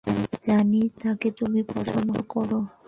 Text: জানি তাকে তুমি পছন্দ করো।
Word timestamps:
জানি 0.45 0.81
তাকে 1.01 1.29
তুমি 1.39 1.61
পছন্দ 1.71 2.09
করো। 2.29 2.59